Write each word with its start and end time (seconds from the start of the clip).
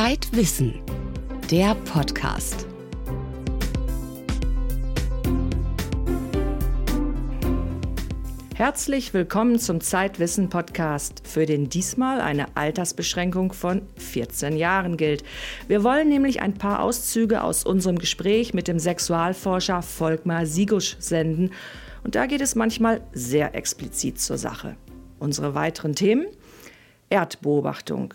Zeitwissen, 0.00 0.74
der 1.50 1.74
Podcast. 1.74 2.68
Herzlich 8.54 9.12
willkommen 9.12 9.58
zum 9.58 9.80
Zeitwissen 9.80 10.50
Podcast, 10.50 11.26
für 11.26 11.46
den 11.46 11.68
diesmal 11.68 12.20
eine 12.20 12.56
Altersbeschränkung 12.56 13.52
von 13.52 13.82
14 13.96 14.56
Jahren 14.56 14.96
gilt. 14.96 15.24
Wir 15.66 15.82
wollen 15.82 16.08
nämlich 16.08 16.42
ein 16.42 16.54
paar 16.54 16.80
Auszüge 16.80 17.42
aus 17.42 17.64
unserem 17.64 17.98
Gespräch 17.98 18.54
mit 18.54 18.68
dem 18.68 18.78
Sexualforscher 18.78 19.82
Volkmar 19.82 20.46
Sigusch 20.46 20.94
senden. 21.00 21.50
Und 22.04 22.14
da 22.14 22.26
geht 22.26 22.40
es 22.40 22.54
manchmal 22.54 23.00
sehr 23.14 23.56
explizit 23.56 24.20
zur 24.20 24.38
Sache. 24.38 24.76
Unsere 25.18 25.56
weiteren 25.56 25.96
Themen? 25.96 26.28
Erdbeobachtung. 27.10 28.14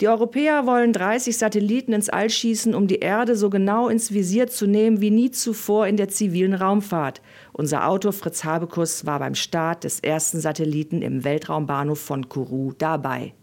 Die 0.00 0.08
Europäer 0.08 0.66
wollen 0.66 0.92
30 0.92 1.36
Satelliten 1.36 1.92
ins 1.92 2.08
All 2.08 2.30
schießen, 2.30 2.74
um 2.74 2.86
die 2.86 3.00
Erde 3.00 3.36
so 3.36 3.50
genau 3.50 3.88
ins 3.88 4.12
Visier 4.12 4.46
zu 4.46 4.66
nehmen 4.66 5.00
wie 5.00 5.10
nie 5.10 5.30
zuvor 5.30 5.86
in 5.86 5.96
der 5.96 6.08
zivilen 6.08 6.54
Raumfahrt. 6.54 7.20
Unser 7.52 7.88
Autor 7.88 8.12
Fritz 8.12 8.44
Habekus 8.44 9.06
war 9.06 9.18
beim 9.18 9.34
Start 9.34 9.84
des 9.84 10.00
ersten 10.00 10.40
Satelliten 10.40 11.02
im 11.02 11.24
Weltraumbahnhof 11.24 12.00
von 12.00 12.28
Kourou 12.28 12.72
dabei. 12.76 13.34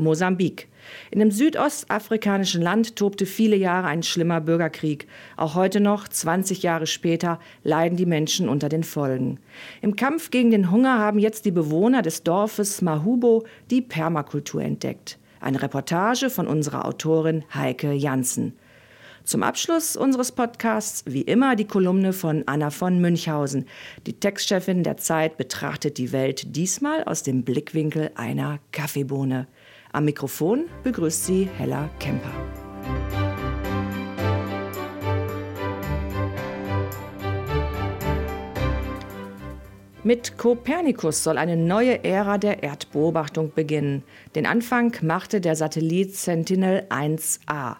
Mosambik. 0.00 0.68
In 1.10 1.20
dem 1.20 1.30
südostafrikanischen 1.30 2.62
Land 2.62 2.96
tobte 2.96 3.26
viele 3.26 3.56
Jahre 3.56 3.86
ein 3.86 4.02
schlimmer 4.02 4.40
Bürgerkrieg. 4.40 5.06
Auch 5.36 5.54
heute 5.54 5.78
noch, 5.78 6.08
20 6.08 6.62
Jahre 6.62 6.86
später, 6.86 7.38
leiden 7.62 7.96
die 7.96 8.06
Menschen 8.06 8.48
unter 8.48 8.68
den 8.68 8.82
Folgen. 8.82 9.38
Im 9.82 9.94
Kampf 9.96 10.30
gegen 10.30 10.50
den 10.50 10.70
Hunger 10.70 10.98
haben 10.98 11.18
jetzt 11.18 11.44
die 11.44 11.50
Bewohner 11.50 12.02
des 12.02 12.24
Dorfes 12.24 12.82
Mahubo 12.82 13.44
die 13.70 13.82
Permakultur 13.82 14.62
entdeckt. 14.62 15.19
Eine 15.40 15.62
Reportage 15.62 16.30
von 16.30 16.46
unserer 16.46 16.84
Autorin 16.84 17.44
Heike 17.54 17.92
Janssen. 17.92 18.56
Zum 19.24 19.42
Abschluss 19.42 19.96
unseres 19.96 20.32
Podcasts 20.32 21.04
wie 21.06 21.22
immer 21.22 21.56
die 21.56 21.66
Kolumne 21.66 22.12
von 22.12 22.42
Anna 22.46 22.70
von 22.70 23.00
Münchhausen. 23.00 23.66
Die 24.06 24.18
Textchefin 24.18 24.82
der 24.82 24.96
Zeit 24.96 25.36
betrachtet 25.36 25.98
die 25.98 26.12
Welt 26.12 26.56
diesmal 26.56 27.04
aus 27.04 27.22
dem 27.22 27.42
Blickwinkel 27.42 28.10
einer 28.14 28.58
Kaffeebohne. 28.72 29.46
Am 29.92 30.04
Mikrofon 30.04 30.66
begrüßt 30.84 31.26
sie 31.26 31.48
Hella 31.56 31.88
Kemper. 31.98 32.59
Mit 40.02 40.38
Kopernikus 40.38 41.22
soll 41.22 41.36
eine 41.36 41.58
neue 41.58 42.02
Ära 42.04 42.38
der 42.38 42.62
Erdbeobachtung 42.62 43.52
beginnen. 43.54 44.02
Den 44.34 44.46
Anfang 44.46 44.96
machte 45.02 45.42
der 45.42 45.56
Satellit 45.56 46.16
Sentinel 46.16 46.86
1A. 46.88 47.76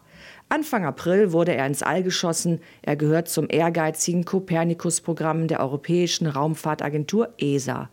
Anfang 0.51 0.85
April 0.85 1.33
wurde 1.33 1.55
er 1.55 1.67
ins 1.67 1.83
All 1.83 2.03
geschossen. 2.03 2.61
Er 2.83 2.97
gehört 2.97 3.31
zum 3.31 3.47
ehrgeizigen 3.49 4.27
Kopernikus-Programm 4.27 5.49
der 5.49 5.61
Europäischen 5.61 6.27
Raumfahrtagentur 6.27 7.31
ESA. 7.39 7.89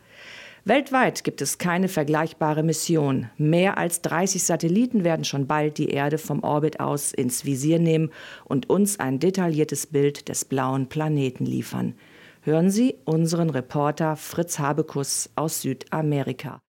Weltweit 0.66 1.24
gibt 1.24 1.42
es 1.42 1.58
keine 1.58 1.88
vergleichbare 1.88 2.64
Mission. 2.64 3.30
Mehr 3.38 3.78
als 3.78 4.02
30 4.02 4.44
Satelliten 4.44 5.06
werden 5.06 5.24
schon 5.24 5.48
bald 5.48 5.78
die 5.78 5.92
Erde 5.92 6.18
vom 6.18 6.44
Orbit 6.44 6.82
aus 6.82 7.14
ins 7.14 7.46
Visier 7.46 7.80
nehmen 7.80 8.12
und 8.44 8.70
uns 8.70 9.00
ein 9.00 9.20
detailliertes 9.20 9.88
Bild 9.88 10.28
des 10.28 10.44
blauen 10.44 10.90
Planeten 10.90 11.46
liefern. 11.46 11.94
Hören 12.48 12.72
Sie 12.72 12.96
unseren 13.04 13.50
Reporter 13.50 14.16
Fritz 14.16 14.58
Habekus 14.58 15.30
aus 15.36 15.64
Südamerika. 15.64 16.62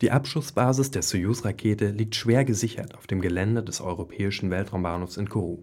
Die 0.00 0.10
Abschussbasis 0.10 0.92
der 0.92 1.02
Soyuz-Rakete 1.02 1.90
liegt 1.90 2.14
schwer 2.14 2.46
gesichert 2.46 2.94
auf 2.94 3.06
dem 3.06 3.20
Gelände 3.20 3.62
des 3.62 3.82
europäischen 3.82 4.50
Weltraumbahnhofs 4.50 5.18
in 5.18 5.28
Kourou. 5.28 5.62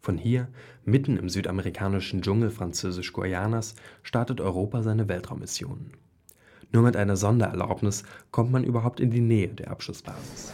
Von 0.00 0.18
hier, 0.18 0.48
mitten 0.84 1.16
im 1.16 1.30
südamerikanischen 1.30 2.20
Dschungel 2.20 2.50
Französisch-Guayanas, 2.50 3.74
startet 4.02 4.42
Europa 4.42 4.82
seine 4.82 5.08
Weltraummissionen. 5.08 5.92
Nur 6.70 6.82
mit 6.82 6.94
einer 6.94 7.16
Sondererlaubnis 7.16 8.02
kommt 8.30 8.52
man 8.52 8.64
überhaupt 8.64 9.00
in 9.00 9.10
die 9.10 9.22
Nähe 9.22 9.48
der 9.48 9.70
Abschussbasis. 9.70 10.52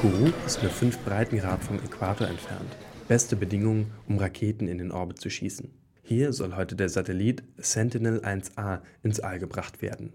Kourou 0.00 0.32
ist 0.44 0.60
nur 0.60 0.72
fünf 0.72 0.98
Breitengrad 1.04 1.62
vom 1.62 1.76
Äquator 1.76 2.26
entfernt. 2.26 2.74
Beste 3.10 3.34
Bedingungen, 3.34 3.90
um 4.06 4.18
Raketen 4.18 4.68
in 4.68 4.78
den 4.78 4.92
Orbit 4.92 5.18
zu 5.18 5.30
schießen. 5.30 5.68
Hier 6.04 6.32
soll 6.32 6.54
heute 6.54 6.76
der 6.76 6.88
Satellit 6.88 7.42
Sentinel-1A 7.58 8.82
ins 9.02 9.18
All 9.18 9.40
gebracht 9.40 9.82
werden. 9.82 10.12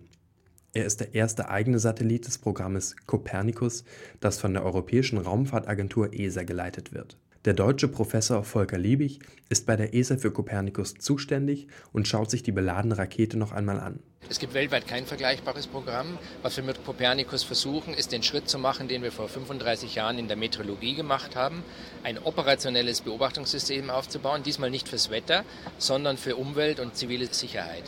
Er 0.71 0.85
ist 0.85 1.01
der 1.01 1.13
erste 1.13 1.49
eigene 1.49 1.77
Satellit 1.77 2.25
des 2.25 2.37
Programmes 2.37 2.95
Copernicus, 3.05 3.83
das 4.21 4.39
von 4.39 4.53
der 4.53 4.63
Europäischen 4.63 5.17
Raumfahrtagentur 5.17 6.13
ESA 6.13 6.43
geleitet 6.43 6.93
wird. 6.93 7.17
Der 7.45 7.53
deutsche 7.53 7.87
Professor 7.87 8.43
Volker 8.43 8.79
Liebig 8.79 9.19
ist 9.49 9.67
bei 9.67 9.75
der 9.75 9.93
ESA 9.93 10.17
für 10.17 10.31
Copernicus 10.31 10.95
zuständig 10.95 11.67
und 11.93 12.07
schaut 12.07 12.31
sich 12.31 12.41
die 12.41 12.51
beladene 12.51 12.97
Rakete 12.97 13.37
noch 13.37 13.51
einmal 13.51 13.79
an. 13.79 13.99
Es 14.27 14.39
gibt 14.39 14.55
weltweit 14.55 14.87
kein 14.87 15.05
vergleichbares 15.05 15.67
Programm. 15.67 16.17
Was 16.41 16.57
wir 16.57 16.63
mit 16.63 16.83
Copernicus 16.83 17.43
versuchen, 17.43 17.93
ist 17.93 18.11
den 18.11 18.23
Schritt 18.23 18.49
zu 18.49 18.57
machen, 18.57 18.87
den 18.87 19.03
wir 19.03 19.11
vor 19.11 19.29
35 19.29 19.93
Jahren 19.93 20.17
in 20.17 20.27
der 20.27 20.37
Meteorologie 20.37 20.95
gemacht 20.95 21.35
haben, 21.35 21.61
ein 22.01 22.17
operationelles 22.17 23.01
Beobachtungssystem 23.01 23.91
aufzubauen, 23.91 24.41
diesmal 24.41 24.71
nicht 24.71 24.89
fürs 24.89 25.11
Wetter, 25.11 25.43
sondern 25.77 26.17
für 26.17 26.37
Umwelt 26.37 26.79
und 26.79 26.95
zivile 26.95 27.27
Sicherheit. 27.31 27.83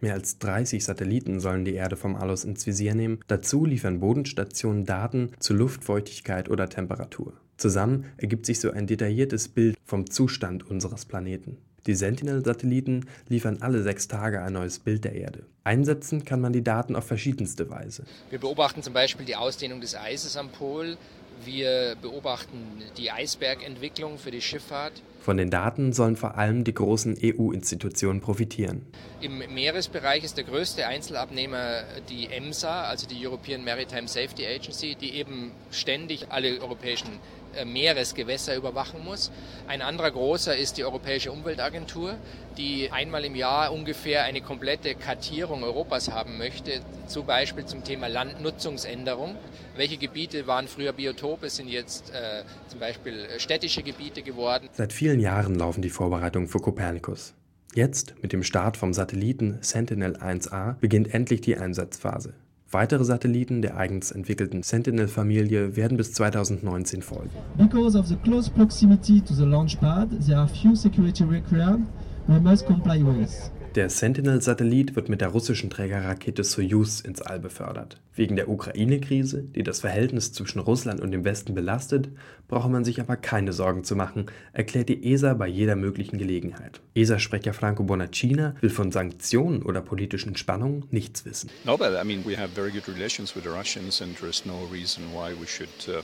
Mehr 0.00 0.12
als 0.12 0.38
30 0.38 0.84
Satelliten 0.84 1.40
sollen 1.40 1.64
die 1.64 1.74
Erde 1.74 1.96
vom 1.96 2.14
Allos 2.14 2.44
ins 2.44 2.66
Visier 2.66 2.94
nehmen. 2.94 3.20
Dazu 3.26 3.64
liefern 3.64 4.00
Bodenstationen 4.00 4.84
Daten 4.84 5.30
zu 5.38 5.54
Luftfeuchtigkeit 5.54 6.50
oder 6.50 6.68
Temperatur. 6.68 7.32
Zusammen 7.62 8.06
ergibt 8.16 8.44
sich 8.44 8.58
so 8.58 8.72
ein 8.72 8.88
detailliertes 8.88 9.46
Bild 9.46 9.76
vom 9.84 10.10
Zustand 10.10 10.68
unseres 10.68 11.04
Planeten. 11.04 11.58
Die 11.86 11.94
Sentinel-Satelliten 11.94 13.06
liefern 13.28 13.58
alle 13.60 13.84
sechs 13.84 14.08
Tage 14.08 14.42
ein 14.42 14.54
neues 14.54 14.80
Bild 14.80 15.04
der 15.04 15.14
Erde. 15.14 15.46
Einsetzen 15.62 16.24
kann 16.24 16.40
man 16.40 16.52
die 16.52 16.64
Daten 16.64 16.96
auf 16.96 17.04
verschiedenste 17.06 17.70
Weise. 17.70 18.02
Wir 18.30 18.40
beobachten 18.40 18.82
zum 18.82 18.94
Beispiel 18.94 19.24
die 19.24 19.36
Ausdehnung 19.36 19.80
des 19.80 19.94
Eises 19.94 20.36
am 20.36 20.48
Pol. 20.48 20.96
Wir 21.44 21.94
beobachten 22.02 22.58
die 22.98 23.12
Eisbergentwicklung 23.12 24.18
für 24.18 24.32
die 24.32 24.40
Schifffahrt. 24.40 25.00
Von 25.20 25.36
den 25.36 25.50
Daten 25.50 25.92
sollen 25.92 26.16
vor 26.16 26.36
allem 26.36 26.64
die 26.64 26.74
großen 26.74 27.16
EU-Institutionen 27.22 28.20
profitieren. 28.20 28.82
Im 29.20 29.38
Meeresbereich 29.54 30.24
ist 30.24 30.36
der 30.36 30.44
größte 30.44 30.88
Einzelabnehmer 30.88 31.84
die 32.10 32.26
EMSA, 32.26 32.86
also 32.86 33.06
die 33.06 33.24
European 33.24 33.64
Maritime 33.64 34.08
Safety 34.08 34.44
Agency, 34.44 34.96
die 34.96 35.14
eben 35.14 35.52
ständig 35.70 36.26
alle 36.30 36.60
europäischen 36.60 37.20
Meeresgewässer 37.64 38.56
überwachen 38.56 39.04
muss. 39.04 39.30
Ein 39.66 39.82
anderer 39.82 40.10
großer 40.10 40.56
ist 40.56 40.76
die 40.78 40.84
Europäische 40.84 41.32
Umweltagentur, 41.32 42.16
die 42.56 42.90
einmal 42.90 43.24
im 43.24 43.34
Jahr 43.34 43.72
ungefähr 43.72 44.24
eine 44.24 44.40
komplette 44.40 44.94
Kartierung 44.94 45.62
Europas 45.62 46.10
haben 46.10 46.38
möchte, 46.38 46.80
zum 47.06 47.26
Beispiel 47.26 47.64
zum 47.64 47.84
Thema 47.84 48.08
Landnutzungsänderung. 48.08 49.36
Welche 49.76 49.96
Gebiete 49.96 50.46
waren 50.46 50.68
früher 50.68 50.92
Biotope, 50.92 51.48
sind 51.48 51.68
jetzt 51.68 52.10
äh, 52.10 52.42
zum 52.68 52.80
Beispiel 52.80 53.26
städtische 53.38 53.82
Gebiete 53.82 54.22
geworden. 54.22 54.68
Seit 54.72 54.92
vielen 54.92 55.20
Jahren 55.20 55.54
laufen 55.54 55.82
die 55.82 55.90
Vorbereitungen 55.90 56.48
für 56.48 56.60
Copernicus. 56.60 57.34
Jetzt, 57.74 58.14
mit 58.20 58.34
dem 58.34 58.42
Start 58.42 58.76
vom 58.76 58.92
Satelliten 58.92 59.56
Sentinel-1A, 59.62 60.74
beginnt 60.78 61.14
endlich 61.14 61.40
die 61.40 61.56
Einsatzphase. 61.56 62.34
Weitere 62.72 63.04
Satelliten 63.04 63.60
der 63.60 63.76
eigens 63.76 64.10
entwickelten 64.10 64.62
Sentinel-Familie 64.62 65.76
werden 65.76 65.98
bis 65.98 66.12
2019 66.12 67.02
folgen. 67.02 67.28
Because 67.58 67.98
of 67.98 68.08
the 68.08 68.16
close 68.16 68.50
proximity 68.50 69.20
to 69.20 69.34
the 69.34 69.44
launch 69.44 69.78
pad, 69.78 70.08
there 70.26 70.38
are 70.38 70.48
few 70.48 70.74
security 70.74 71.22
requirements 71.22 71.90
we 72.28 72.40
must 72.40 72.66
comply 72.66 73.02
with. 73.04 73.30
Der 73.74 73.88
Sentinel-Satellit 73.88 74.96
wird 74.96 75.08
mit 75.08 75.22
der 75.22 75.28
russischen 75.28 75.70
Trägerrakete 75.70 76.44
Soyuz 76.44 77.00
ins 77.00 77.22
All 77.22 77.40
befördert. 77.40 77.98
Wegen 78.14 78.36
der 78.36 78.50
Ukraine-Krise, 78.50 79.44
die 79.44 79.62
das 79.62 79.80
Verhältnis 79.80 80.34
zwischen 80.34 80.58
Russland 80.58 81.00
und 81.00 81.10
dem 81.10 81.24
Westen 81.24 81.54
belastet, 81.54 82.10
braucht 82.48 82.70
man 82.70 82.84
sich 82.84 83.00
aber 83.00 83.16
keine 83.16 83.54
Sorgen 83.54 83.82
zu 83.82 83.96
machen, 83.96 84.26
erklärt 84.52 84.90
die 84.90 85.10
ESA 85.10 85.32
bei 85.32 85.46
jeder 85.46 85.74
möglichen 85.74 86.18
Gelegenheit. 86.18 86.82
ESA-Sprecher 86.94 87.54
Franco 87.54 87.82
Bonacina 87.84 88.56
will 88.60 88.68
von 88.68 88.92
Sanktionen 88.92 89.62
oder 89.62 89.80
politischen 89.80 90.36
Spannungen 90.36 90.84
nichts 90.90 91.24
wissen. 91.24 91.48
No, 91.64 91.78
but 91.78 91.92
I 91.98 92.04
mean 92.04 92.26
we 92.26 92.36
have 92.36 92.50
very 92.54 92.70
good 92.70 92.86
relations 92.86 93.34
with 93.34 93.44
the 93.44 93.50
Russians 93.50 94.02
and 94.02 94.14
there 94.18 94.28
is 94.28 94.44
no 94.44 94.68
reason 94.70 95.04
why 95.14 95.32
we 95.40 95.46
should 95.46 95.70
Uh, 95.88 96.02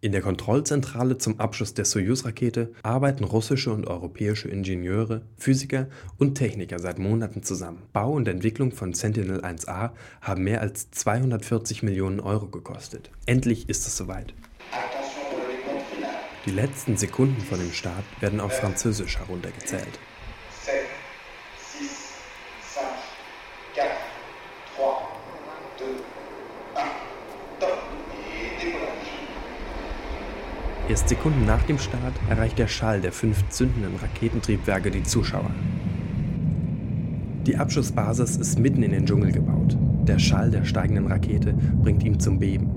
in 0.00 0.12
der 0.12 0.20
Kontrollzentrale 0.20 1.18
zum 1.18 1.40
Abschuss 1.40 1.74
der 1.74 1.84
Soyuz-Rakete 1.84 2.72
arbeiten 2.82 3.24
russische 3.24 3.72
und 3.72 3.86
europäische 3.86 4.48
Ingenieure, 4.48 5.22
Physiker 5.36 5.88
und 6.18 6.36
Techniker 6.36 6.78
seit 6.78 6.98
Monaten 6.98 7.42
zusammen. 7.42 7.82
Bau 7.92 8.12
und 8.12 8.28
Entwicklung 8.28 8.72
von 8.72 8.94
Sentinel-1A 8.94 9.90
haben 10.20 10.44
mehr 10.44 10.60
als 10.60 10.90
240 10.92 11.82
Millionen 11.82 12.20
Euro 12.20 12.46
gekostet. 12.46 13.10
Endlich 13.26 13.68
ist 13.68 13.86
es 13.86 13.96
soweit. 13.96 14.32
Die 16.46 16.52
letzten 16.52 16.96
Sekunden 16.96 17.40
vor 17.40 17.58
dem 17.58 17.72
Start 17.72 18.04
werden 18.20 18.38
auf 18.38 18.52
Französisch 18.52 19.18
heruntergezählt. 19.18 19.98
Erst 30.88 31.08
Sekunden 31.08 31.44
nach 31.46 31.62
dem 31.64 31.78
Start 31.78 32.14
erreicht 32.30 32.60
der 32.60 32.68
Schall 32.68 33.00
der 33.00 33.10
fünf 33.10 33.48
zündenden 33.48 33.96
Raketentriebwerke 33.96 34.92
die 34.92 35.02
Zuschauer. 35.02 35.50
Die 37.44 37.56
Abschussbasis 37.56 38.36
ist 38.36 38.60
mitten 38.60 38.84
in 38.84 38.92
den 38.92 39.04
Dschungel 39.04 39.32
gebaut. 39.32 39.76
Der 40.06 40.20
Schall 40.20 40.50
der 40.52 40.64
steigenden 40.64 41.08
Rakete 41.08 41.54
bringt 41.82 42.04
ihm 42.04 42.20
zum 42.20 42.38
Beben. 42.38 42.70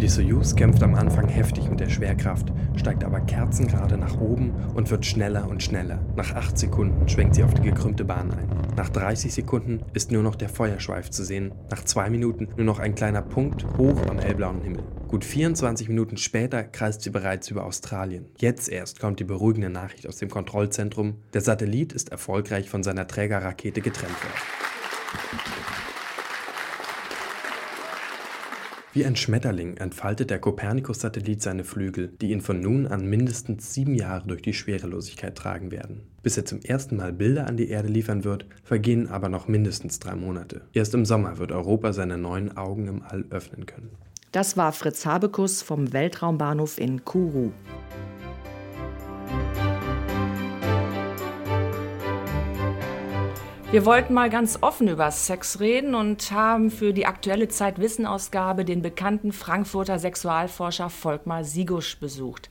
Die 0.00 0.06
Soyuz 0.06 0.54
kämpft 0.54 0.84
am 0.84 0.94
Anfang 0.94 1.26
heftig 1.26 1.68
mit 1.68 1.80
der 1.80 1.88
Schwerkraft, 1.88 2.52
steigt 2.76 3.02
aber 3.02 3.18
kerzengerade 3.18 3.98
nach 3.98 4.20
oben 4.20 4.52
und 4.74 4.88
wird 4.92 5.04
schneller 5.04 5.48
und 5.48 5.64
schneller. 5.64 5.98
Nach 6.14 6.32
8 6.32 6.56
Sekunden 6.56 7.08
schwenkt 7.08 7.34
sie 7.34 7.42
auf 7.42 7.54
die 7.54 7.62
gekrümmte 7.62 8.04
Bahn 8.04 8.30
ein. 8.30 8.67
Nach 8.78 8.90
30 8.90 9.34
Sekunden 9.34 9.84
ist 9.92 10.12
nur 10.12 10.22
noch 10.22 10.36
der 10.36 10.48
Feuerschweif 10.48 11.10
zu 11.10 11.24
sehen. 11.24 11.52
Nach 11.68 11.84
2 11.84 12.10
Minuten 12.10 12.46
nur 12.56 12.64
noch 12.64 12.78
ein 12.78 12.94
kleiner 12.94 13.22
Punkt 13.22 13.66
hoch 13.76 14.06
am 14.06 14.20
hellblauen 14.20 14.62
Himmel. 14.62 14.84
Gut 15.08 15.24
24 15.24 15.88
Minuten 15.88 16.16
später 16.16 16.62
kreist 16.62 17.02
sie 17.02 17.10
bereits 17.10 17.50
über 17.50 17.64
Australien. 17.64 18.26
Jetzt 18.36 18.68
erst 18.68 19.00
kommt 19.00 19.18
die 19.18 19.24
beruhigende 19.24 19.68
Nachricht 19.68 20.06
aus 20.06 20.18
dem 20.18 20.30
Kontrollzentrum. 20.30 21.16
Der 21.32 21.40
Satellit 21.40 21.92
ist 21.92 22.10
erfolgreich 22.10 22.70
von 22.70 22.84
seiner 22.84 23.08
Trägerrakete 23.08 23.80
getrennt 23.80 24.14
worden. 24.14 25.87
Wie 28.94 29.04
ein 29.04 29.16
Schmetterling 29.16 29.76
entfaltet 29.76 30.30
der 30.30 30.38
Kopernikus-Satellit 30.38 31.42
seine 31.42 31.64
Flügel, 31.64 32.08
die 32.20 32.30
ihn 32.30 32.40
von 32.40 32.60
nun 32.60 32.86
an 32.86 33.06
mindestens 33.06 33.74
sieben 33.74 33.94
Jahre 33.94 34.26
durch 34.26 34.40
die 34.40 34.54
Schwerelosigkeit 34.54 35.36
tragen 35.36 35.70
werden. 35.70 36.06
Bis 36.22 36.38
er 36.38 36.46
zum 36.46 36.60
ersten 36.62 36.96
Mal 36.96 37.12
Bilder 37.12 37.46
an 37.46 37.58
die 37.58 37.68
Erde 37.68 37.88
liefern 37.88 38.24
wird, 38.24 38.46
vergehen 38.64 39.06
aber 39.08 39.28
noch 39.28 39.46
mindestens 39.46 39.98
drei 39.98 40.14
Monate. 40.14 40.62
Erst 40.72 40.94
im 40.94 41.04
Sommer 41.04 41.36
wird 41.36 41.52
Europa 41.52 41.92
seine 41.92 42.16
neuen 42.16 42.56
Augen 42.56 42.88
im 42.88 43.02
All 43.02 43.26
öffnen 43.28 43.66
können. 43.66 43.90
Das 44.32 44.56
war 44.56 44.72
Fritz 44.72 45.04
Habekus 45.04 45.60
vom 45.60 45.92
Weltraumbahnhof 45.92 46.78
in 46.78 47.04
Kourou. 47.04 47.52
Wir 53.70 53.84
wollten 53.84 54.14
mal 54.14 54.30
ganz 54.30 54.60
offen 54.62 54.88
über 54.88 55.10
Sex 55.10 55.60
reden 55.60 55.94
und 55.94 56.32
haben 56.32 56.70
für 56.70 56.94
die 56.94 57.04
aktuelle 57.04 57.48
Zeitwissen-Ausgabe 57.48 58.64
den 58.64 58.80
bekannten 58.80 59.30
Frankfurter 59.30 59.98
Sexualforscher 59.98 60.88
Volkmar 60.88 61.44
Sigusch 61.44 62.00
besucht. 62.00 62.48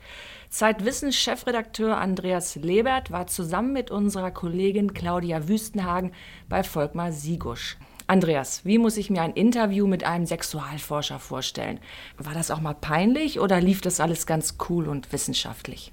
Zeitwissen-Chefredakteur 0.51 1.97
Andreas 1.97 2.55
Lebert 2.55 3.09
war 3.09 3.25
zusammen 3.25 3.73
mit 3.73 3.89
unserer 3.89 4.29
Kollegin 4.29 4.93
Claudia 4.93 5.47
Wüstenhagen 5.47 6.11
bei 6.49 6.61
Volkmar 6.61 7.11
Sigusch. 7.11 7.77
Andreas, 8.05 8.63
wie 8.63 8.77
muss 8.77 8.95
ich 8.95 9.09
mir 9.09 9.23
ein 9.23 9.33
Interview 9.33 9.87
mit 9.87 10.03
einem 10.03 10.27
Sexualforscher 10.27 11.17
vorstellen? 11.17 11.79
War 12.19 12.35
das 12.35 12.51
auch 12.51 12.61
mal 12.61 12.75
peinlich 12.75 13.39
oder 13.39 13.59
lief 13.59 13.81
das 13.81 13.99
alles 13.99 14.27
ganz 14.27 14.57
cool 14.69 14.87
und 14.87 15.11
wissenschaftlich? 15.11 15.91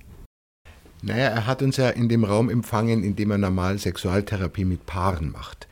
Naja, 1.07 1.27
er 1.27 1.47
hat 1.47 1.61
uns 1.61 1.77
ja 1.77 1.91
in 1.91 2.09
dem 2.09 2.25
Raum 2.25 2.49
empfangen, 2.49 3.05
in 3.05 3.15
dem 3.15 3.31
er 3.31 3.37
normal 3.37 3.79
Sexualtherapie 3.79 4.65
mit 4.65 4.87
Paaren 4.87 5.31
macht. 5.33 5.69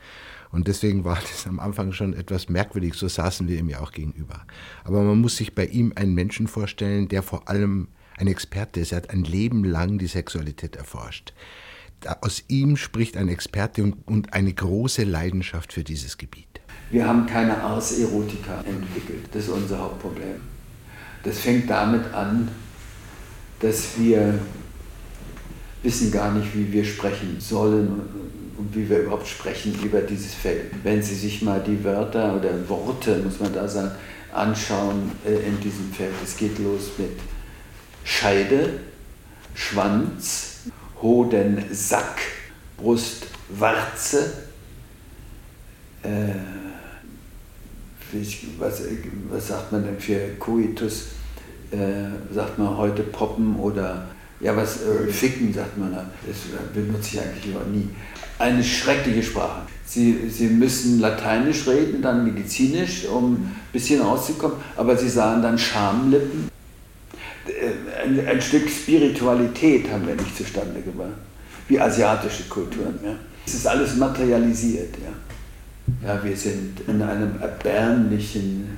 Und 0.51 0.67
deswegen 0.67 1.03
war 1.03 1.17
das 1.19 1.47
am 1.47 1.59
Anfang 1.59 1.91
schon 1.91 2.13
etwas 2.13 2.49
merkwürdig, 2.49 2.93
so 2.93 3.07
saßen 3.07 3.47
wir 3.47 3.57
ihm 3.57 3.67
ja 3.67 3.79
auch 3.79 3.91
gegenüber. 3.91 4.45
Aber 4.83 5.01
man 5.01 5.19
muss 5.19 5.37
sich 5.37 5.55
bei 5.55 5.65
ihm 5.65 5.91
einen 5.95 6.13
Menschen 6.13 6.47
vorstellen, 6.47 7.07
der 7.07 7.23
vor 7.23 7.49
allem 7.49 7.87
ein 8.17 8.27
Experte 8.27 8.79
ist. 8.79 8.91
Er 8.91 8.97
hat 8.97 9.09
ein 9.09 9.23
Leben 9.23 9.63
lang 9.63 9.97
die 9.97 10.05
Sexualität 10.05 10.75
erforscht. 10.75 11.33
Aus 12.21 12.43
ihm 12.47 12.77
spricht 12.77 13.17
ein 13.17 13.29
Experte 13.29 13.91
und, 14.05 14.33
eine 14.33 14.53
große 14.53 15.03
Leidenschaft 15.03 15.73
für 15.73 15.83
dieses 15.83 16.19
Gebiet. 16.19 16.61
Wir 16.91 17.07
haben 17.07 17.25
keine 17.25 17.59
Ars 17.59 17.97
Erotica 17.97 18.61
entwickelt. 18.67 19.29
Das 19.31 19.45
ist 19.45 19.49
unser 19.49 19.79
Hauptproblem. 19.79 20.41
Das 21.23 21.39
fängt 21.39 21.71
damit 21.71 22.13
an, 22.13 22.49
dass 23.61 23.97
wir 23.97 24.39
wissen 25.83 26.11
gar 26.11 26.31
nicht, 26.31 26.55
wie 26.55 26.71
wir 26.71 26.85
sprechen 26.85 27.37
sollen 27.39 28.01
und 28.57 28.75
wie 28.75 28.89
wir 28.89 28.99
überhaupt 28.99 29.27
sprechen 29.27 29.77
über 29.83 30.01
dieses 30.01 30.33
Feld. 30.33 30.71
Wenn 30.83 31.03
Sie 31.03 31.15
sich 31.15 31.41
mal 31.41 31.61
die 31.61 31.83
Wörter 31.83 32.35
oder 32.35 32.67
Worte, 32.69 33.17
muss 33.17 33.39
man 33.39 33.53
da 33.53 33.67
sagen, 33.67 33.91
anschauen 34.33 35.11
äh, 35.25 35.47
in 35.47 35.59
diesem 35.59 35.91
Feld. 35.91 36.13
Es 36.23 36.37
geht 36.37 36.57
los 36.59 36.91
mit 36.97 37.11
Scheide, 38.03 38.79
Schwanz, 39.53 40.61
Hodensack, 41.01 42.21
Brustwarze, 42.77 44.33
äh, 46.03 46.09
was, 48.59 48.81
was 49.29 49.47
sagt 49.47 49.71
man 49.71 49.83
denn 49.83 49.99
für 49.99 50.19
Coitus? 50.39 51.07
Äh, 51.71 52.33
sagt 52.33 52.59
man 52.59 52.77
heute 52.77 53.01
Poppen 53.01 53.55
oder 53.55 54.07
ja, 54.43 54.55
was 54.55 54.81
äh, 54.81 55.11
Ficken 55.11 55.53
sagt 55.53 55.77
man 55.77 55.93
da, 55.93 56.05
das 56.27 56.37
benutze 56.73 57.09
ich 57.13 57.21
eigentlich 57.21 57.45
lieber 57.45 57.63
nie. 57.63 57.87
Eine 58.37 58.63
schreckliche 58.63 59.23
Sprache. 59.23 59.61
Sie, 59.85 60.29
Sie 60.29 60.47
müssen 60.47 60.99
Lateinisch 60.99 61.65
reden, 61.67 62.01
dann 62.01 62.25
medizinisch, 62.25 63.05
um 63.05 63.35
ein 63.35 63.55
bisschen 63.71 64.01
rauszukommen, 64.01 64.57
aber 64.75 64.97
Sie 64.97 65.09
sagen 65.09 65.41
dann 65.41 65.57
Schamlippen. 65.57 66.49
Äh, 67.47 68.03
ein, 68.03 68.27
ein, 68.27 68.41
Stück 68.41 68.69
Spiritualität 68.69 69.89
haben 69.89 70.07
wir 70.07 70.15
nicht 70.15 70.35
zustande 70.35 70.81
gebracht, 70.81 71.11
wie 71.69 71.79
asiatische 71.79 72.43
Kulturen. 72.43 72.99
Ja. 73.03 73.15
Es 73.45 73.53
ist 73.53 73.67
alles 73.67 73.95
materialisiert. 73.95 74.95
Ja. 74.97 76.07
ja, 76.07 76.23
wir 76.23 76.35
sind 76.35 76.81
in 76.87 77.01
einem 77.01 77.39
erbärmlichen, 77.39 78.77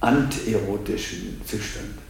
anterotischen 0.00 1.40
Zustand. 1.44 2.07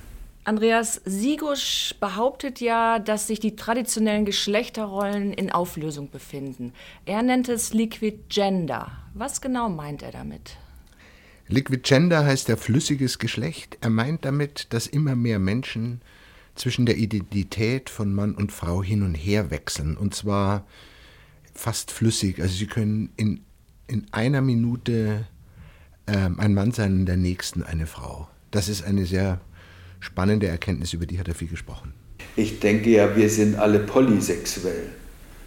Andreas 0.48 1.02
Sigusch 1.04 1.94
behauptet 2.00 2.58
ja, 2.58 2.98
dass 3.00 3.26
sich 3.26 3.38
die 3.38 3.54
traditionellen 3.54 4.24
Geschlechterrollen 4.24 5.34
in 5.34 5.52
Auflösung 5.52 6.10
befinden. 6.10 6.72
Er 7.04 7.22
nennt 7.22 7.50
es 7.50 7.74
Liquid 7.74 8.20
Gender. 8.30 8.90
Was 9.12 9.42
genau 9.42 9.68
meint 9.68 10.02
er 10.02 10.10
damit? 10.10 10.56
Liquid 11.48 11.82
Gender 11.82 12.24
heißt 12.24 12.48
ja 12.48 12.56
flüssiges 12.56 13.18
Geschlecht. 13.18 13.76
Er 13.82 13.90
meint 13.90 14.24
damit, 14.24 14.68
dass 14.70 14.86
immer 14.86 15.14
mehr 15.16 15.38
Menschen 15.38 16.00
zwischen 16.54 16.86
der 16.86 16.96
Identität 16.96 17.90
von 17.90 18.14
Mann 18.14 18.34
und 18.34 18.50
Frau 18.50 18.82
hin 18.82 19.02
und 19.02 19.16
her 19.16 19.50
wechseln. 19.50 19.98
Und 19.98 20.14
zwar 20.14 20.66
fast 21.52 21.90
flüssig. 21.90 22.40
Also 22.40 22.54
sie 22.54 22.68
können 22.68 23.12
in, 23.18 23.44
in 23.86 24.06
einer 24.12 24.40
Minute 24.40 25.26
ähm, 26.06 26.40
ein 26.40 26.54
Mann 26.54 26.72
sein, 26.72 27.00
in 27.00 27.04
der 27.04 27.18
nächsten 27.18 27.62
eine 27.62 27.86
Frau. 27.86 28.28
Das 28.50 28.70
ist 28.70 28.82
eine 28.82 29.04
sehr 29.04 29.42
spannende 30.00 30.46
Erkenntnis, 30.46 30.92
über 30.92 31.06
die 31.06 31.18
hat 31.18 31.28
er 31.28 31.34
viel 31.34 31.48
gesprochen. 31.48 31.92
Ich 32.36 32.60
denke 32.60 32.90
ja, 32.90 33.16
wir 33.16 33.28
sind 33.30 33.56
alle 33.56 33.80
polysexuell 33.80 34.90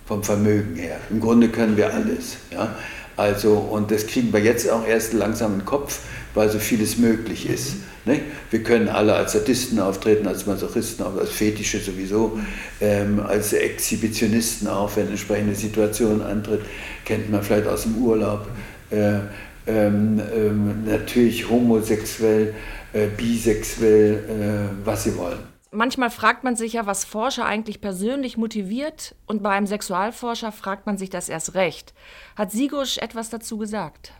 vom 0.05 0.23
Vermögen 0.23 0.75
her. 0.75 0.99
Im 1.09 1.19
Grunde 1.19 1.49
können 1.49 1.77
wir 1.77 1.93
alles. 1.93 2.37
Ja? 2.51 2.75
Also, 3.17 3.53
und 3.53 3.91
das 3.91 4.07
kriegen 4.07 4.33
wir 4.33 4.39
jetzt 4.41 4.69
auch 4.69 4.85
erst 4.85 5.13
langsam 5.13 5.53
in 5.53 5.59
den 5.59 5.65
Kopf, 5.65 5.99
weil 6.33 6.49
so 6.49 6.59
vieles 6.59 6.97
möglich 6.97 7.49
ist. 7.49 7.75
Ne? 8.05 8.19
Wir 8.49 8.63
können 8.63 8.89
alle 8.89 9.13
als 9.13 9.33
Sadisten 9.33 9.79
auftreten, 9.79 10.27
als 10.27 10.47
Masochisten, 10.47 11.05
als 11.05 11.29
Fetische 11.29 11.79
sowieso, 11.79 12.39
ähm, 12.79 13.19
als 13.19 13.53
Exhibitionisten 13.53 14.67
auch, 14.67 14.95
wenn 14.95 15.07
entsprechende 15.07 15.55
Situation 15.55 16.21
antritt, 16.21 16.61
kennt 17.05 17.29
man 17.29 17.43
vielleicht 17.43 17.67
aus 17.67 17.83
dem 17.83 17.97
Urlaub. 17.97 18.47
Äh, 18.89 19.19
ähm, 19.67 20.19
ähm, 20.35 20.85
natürlich 20.85 21.47
homosexuell, 21.47 22.55
äh, 22.93 23.07
bisexuell, 23.07 24.73
äh, 24.81 24.85
was 24.85 25.03
sie 25.03 25.15
wollen. 25.17 25.39
Manchmal 25.73 26.09
fragt 26.09 26.43
man 26.43 26.57
sich 26.57 26.73
ja, 26.73 26.85
was 26.85 27.05
Forscher 27.05 27.45
eigentlich 27.45 27.79
persönlich 27.79 28.35
motiviert, 28.35 29.15
und 29.25 29.41
bei 29.41 29.51
einem 29.51 29.67
Sexualforscher 29.67 30.51
fragt 30.51 30.85
man 30.85 30.97
sich 30.97 31.09
das 31.09 31.29
erst 31.29 31.55
recht. 31.55 31.93
Hat 32.35 32.51
Sigusch 32.51 32.97
etwas 32.97 33.29
dazu 33.29 33.57
gesagt? 33.57 34.11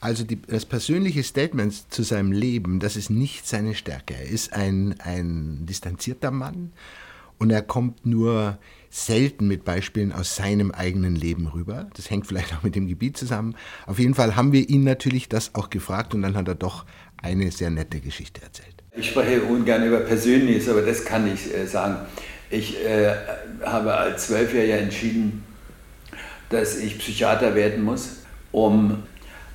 Also 0.00 0.24
die, 0.24 0.40
das 0.40 0.66
persönliche 0.66 1.22
Statement 1.22 1.92
zu 1.92 2.02
seinem 2.02 2.30
Leben, 2.30 2.78
das 2.78 2.94
ist 2.94 3.10
nicht 3.10 3.48
seine 3.48 3.74
Stärke. 3.74 4.14
Er 4.14 4.28
ist 4.28 4.52
ein, 4.52 4.94
ein 5.00 5.66
distanzierter 5.66 6.30
Mann 6.30 6.72
und 7.38 7.50
er 7.50 7.62
kommt 7.62 8.06
nur 8.06 8.58
selten 8.90 9.48
mit 9.48 9.64
Beispielen 9.64 10.12
aus 10.12 10.36
seinem 10.36 10.70
eigenen 10.70 11.16
Leben 11.16 11.46
rüber. 11.48 11.88
Das 11.94 12.10
hängt 12.10 12.26
vielleicht 12.26 12.54
auch 12.54 12.62
mit 12.62 12.74
dem 12.74 12.86
Gebiet 12.86 13.16
zusammen. 13.16 13.56
Auf 13.86 13.98
jeden 13.98 14.14
Fall 14.14 14.36
haben 14.36 14.52
wir 14.52 14.68
ihn 14.68 14.84
natürlich 14.84 15.28
das 15.28 15.54
auch 15.54 15.70
gefragt 15.70 16.14
und 16.14 16.22
dann 16.22 16.36
hat 16.36 16.48
er 16.48 16.54
doch 16.54 16.84
eine 17.22 17.50
sehr 17.50 17.70
nette 17.70 18.00
Geschichte 18.00 18.42
erzählt. 18.42 18.74
Ich 18.92 19.10
spreche 19.10 19.42
ungern 19.42 19.84
über 19.86 20.00
Persönliches, 20.00 20.68
aber 20.68 20.82
das 20.82 21.04
kann 21.04 21.32
ich 21.32 21.54
äh, 21.54 21.66
sagen. 21.66 21.96
Ich 22.50 22.84
äh, 22.84 23.14
habe 23.64 23.94
als 23.94 24.26
Zwölfjähriger 24.26 24.78
entschieden, 24.78 25.44
dass 26.48 26.78
ich 26.78 26.98
Psychiater 26.98 27.54
werden 27.54 27.84
muss, 27.84 28.20
um 28.52 29.02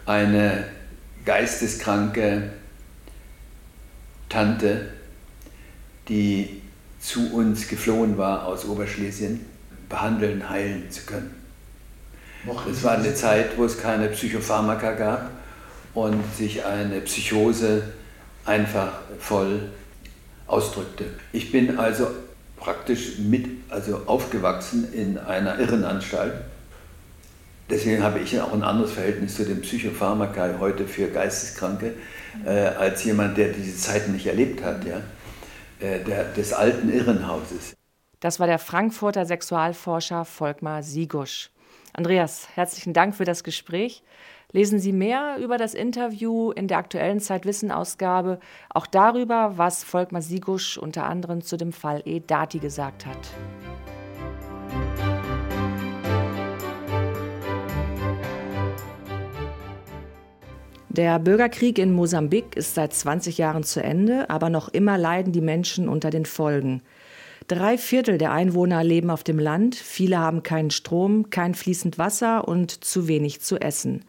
eine 0.05 0.65
geisteskranke 1.25 2.51
Tante, 4.29 4.89
die 6.07 6.61
zu 6.99 7.33
uns 7.33 7.67
geflohen 7.67 8.17
war 8.17 8.45
aus 8.45 8.65
Oberschlesien, 8.65 9.45
behandeln, 9.89 10.49
heilen 10.49 10.89
zu 10.89 11.01
können. 11.05 11.33
Es 12.69 12.83
war 12.83 12.97
eine 12.97 13.15
Zeit, 13.15 13.57
wo 13.57 13.65
es 13.65 13.81
keine 13.81 14.09
Psychopharmaka 14.09 14.93
gab 14.93 15.42
und 15.93 16.23
sich 16.35 16.65
eine 16.65 17.01
Psychose 17.01 17.83
einfach 18.45 18.93
voll 19.19 19.69
ausdrückte. 20.47 21.05
Ich 21.31 21.51
bin 21.51 21.77
also 21.77 22.07
praktisch 22.57 23.19
mit, 23.19 23.47
also 23.69 24.01
aufgewachsen 24.05 24.93
in 24.93 25.17
einer 25.17 25.59
Irrenanstalt. 25.59 26.33
Deswegen 27.69 28.03
habe 28.03 28.19
ich 28.19 28.39
auch 28.39 28.53
ein 28.53 28.63
anderes 28.63 28.91
Verhältnis 28.91 29.35
zu 29.35 29.45
den 29.45 29.61
Psychopharmaka 29.61 30.55
heute 30.59 30.85
für 30.85 31.07
Geisteskranke 31.07 31.93
äh, 32.45 32.49
als 32.49 33.03
jemand, 33.03 33.37
der 33.37 33.49
diese 33.49 33.77
Zeiten 33.77 34.13
nicht 34.13 34.27
erlebt 34.27 34.63
hat, 34.63 34.83
ja, 34.85 34.97
äh, 35.79 36.03
der, 36.03 36.25
des 36.25 36.53
alten 36.53 36.91
Irrenhauses. 36.93 37.75
Das 38.19 38.39
war 38.39 38.47
der 38.47 38.59
Frankfurter 38.59 39.25
Sexualforscher 39.25 40.25
Volkmar 40.25 40.83
Sigusch. 40.83 41.51
Andreas, 41.93 42.47
herzlichen 42.55 42.93
Dank 42.93 43.15
für 43.15 43.25
das 43.25 43.43
Gespräch. 43.43 44.03
Lesen 44.55 44.77
Sie 44.77 44.93
mehr 44.93 45.37
über 45.41 45.57
das 45.57 45.73
Interview 45.73 46.51
in 46.51 46.67
der 46.67 46.77
aktuellen 46.77 47.19
Zeitwissen-Ausgabe, 47.19 48.39
auch 48.69 48.85
darüber, 48.85 49.53
was 49.57 49.83
Volkmar 49.83 50.21
Sigusch 50.21 50.77
unter 50.77 51.05
anderem 51.05 51.41
zu 51.41 51.57
dem 51.57 51.73
Fall 51.73 52.03
E. 52.05 52.19
Dati 52.19 52.59
gesagt 52.59 53.07
hat. 53.07 53.17
Der 60.89 61.17
Bürgerkrieg 61.17 61.79
in 61.79 61.91
Mosambik 61.91 62.55
ist 62.55 62.75
seit 62.75 62.93
20 62.93 63.39
Jahren 63.39 63.63
zu 63.63 63.81
Ende, 63.81 64.29
aber 64.29 64.51
noch 64.51 64.69
immer 64.69 64.99
leiden 64.99 65.33
die 65.33 65.41
Menschen 65.41 65.89
unter 65.89 66.11
den 66.11 66.27
Folgen. 66.27 66.83
Drei 67.47 67.79
Viertel 67.79 68.19
der 68.19 68.31
Einwohner 68.31 68.83
leben 68.83 69.09
auf 69.09 69.23
dem 69.23 69.39
Land, 69.39 69.73
viele 69.73 70.19
haben 70.19 70.43
keinen 70.43 70.69
Strom, 70.69 71.31
kein 71.31 71.55
fließend 71.55 71.97
Wasser 71.97 72.47
und 72.47 72.83
zu 72.83 73.07
wenig 73.07 73.41
zu 73.41 73.59
essen. 73.59 74.05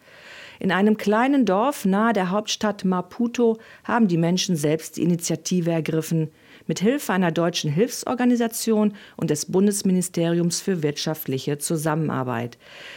In 0.64 0.72
einem 0.72 0.96
kleinen 0.96 1.44
Dorf 1.44 1.84
nahe 1.84 2.14
der 2.14 2.30
Hauptstadt 2.30 2.86
Maputo 2.86 3.58
haben 3.84 4.08
die 4.08 4.16
Menschen 4.16 4.56
selbst 4.56 4.96
die 4.96 5.02
Initiative 5.02 5.70
ergriffen, 5.70 6.30
mit 6.66 6.80
Hilfe 6.80 7.12
einer 7.12 7.32
deutschen 7.32 7.70
Hilfsorganisation 7.70 8.94
und 9.18 9.28
des 9.28 9.52
Bundesministeriums 9.52 10.62
für 10.62 10.82
wirtschaftliche 10.82 11.58
Zusammenarbeit. 11.58 12.56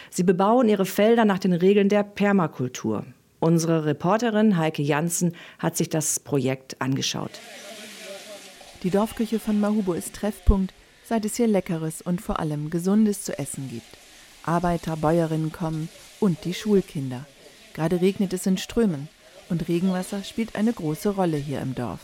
Sie 0.09 0.23
bebauen 0.23 0.69
ihre 0.69 0.85
Felder 0.85 1.25
nach 1.25 1.39
den 1.39 1.51
Regeln 1.51 1.89
der 1.89 2.03
Permakultur. 2.03 3.03
Unsere 3.41 3.83
Reporterin 3.83 4.57
Heike 4.57 4.81
Janssen 4.81 5.35
hat 5.59 5.75
sich 5.75 5.89
das 5.89 6.21
Projekt 6.21 6.79
angeschaut. 6.79 7.37
Die 8.83 8.91
Dorfküche 8.91 9.39
von 9.39 9.59
Mahubo 9.59 9.91
ist 9.91 10.15
Treffpunkt, 10.15 10.73
seit 11.03 11.25
es 11.25 11.35
hier 11.35 11.47
leckeres 11.47 12.01
und 12.01 12.21
vor 12.21 12.39
allem 12.39 12.69
gesundes 12.69 13.23
zu 13.23 13.37
essen 13.37 13.67
gibt. 13.69 13.97
Arbeiter, 14.43 14.95
Bäuerinnen 14.95 15.51
kommen 15.51 15.89
und 16.21 16.45
die 16.45 16.53
Schulkinder. 16.53 17.25
Gerade 17.77 18.01
regnet 18.01 18.33
es 18.33 18.47
in 18.47 18.57
Strömen 18.57 19.07
und 19.49 19.67
Regenwasser 19.67 20.23
spielt 20.23 20.55
eine 20.55 20.73
große 20.73 21.09
Rolle 21.09 21.37
hier 21.37 21.61
im 21.61 21.75
Dorf. 21.75 21.99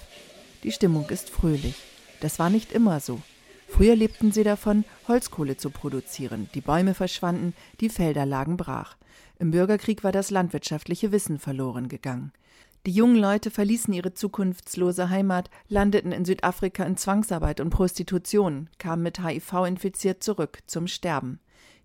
Die 0.62 0.72
Stimmung 0.72 1.10
ist 1.10 1.32
fröhlich. 1.32 1.74
Das 2.22 2.38
war 2.38 2.52
nicht 2.52 2.72
immer 2.72 3.00
so. 3.00 3.20
Früher 3.68 3.96
lebten 3.96 4.32
sie 4.32 4.44
davon, 4.44 4.86
Holzkohle 5.08 5.58
zu 5.58 5.72
produzieren. 5.72 6.48
Die 6.54 6.62
Bäume 6.62 6.94
verschwanden, 6.94 7.56
die 7.80 7.90
Felder 7.90 8.28
lagen 8.28 8.56
brach. 8.56 8.98
Im 9.40 9.50
Bürgerkrieg 9.50 10.04
war 10.04 10.12
das 10.12 10.30
landwirtschaftliche 10.30 11.12
Wissen 11.12 11.40
verloren 11.40 11.88
gegangen. 11.88 12.34
Die 12.86 12.92
jungen 12.92 13.16
Leute 13.16 13.50
verließen 13.50 13.96
ihre 13.96 14.14
zukunftslose 14.14 15.10
Heimat, 15.10 15.50
landeten 15.70 16.12
in 16.12 16.24
Südafrika 16.24 16.84
in 16.84 16.98
Zwangsarbeit 16.98 17.60
und 17.60 17.72
Prostitution, 17.72 18.70
kamen 18.78 19.02
mit 19.02 19.26
HIV 19.26 19.66
infiziert 19.66 20.22
zurück 20.22 20.60
zum 20.68 20.86
Sterben. 20.86 21.40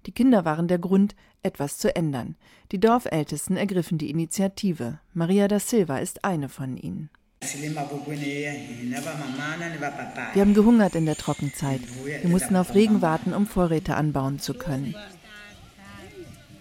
Die 0.07 0.12
Kinder 0.12 0.45
waren 0.45 0.68
der 0.68 0.78
Grund, 0.78 1.14
etwas 1.42 1.78
zu 1.78 1.95
ändern. 1.95 2.37
Die 2.73 2.80
Dorfältesten 2.80 3.57
ergriffen 3.57 3.99
die 3.99 4.11
Initiative. 4.11 4.99
Maria 5.14 5.49
da 5.49 5.59
Silva 5.59 5.99
ist 5.99 6.25
eine 6.25 6.49
von 6.49 6.76
ihnen. 6.76 7.11
Wir 10.33 10.42
haben 10.42 10.54
gehungert 10.54 10.95
in 10.97 11.07
der 11.07 11.16
Trockenzeit. 11.16 11.80
Wir 12.04 12.28
mussten 12.28 12.57
auf 12.57 12.75
Regen 12.75 13.00
warten, 13.00 13.33
um 13.33 13.47
Vorräte 13.47 13.95
anbauen 13.95 14.40
zu 14.40 14.54
können. 14.54 14.95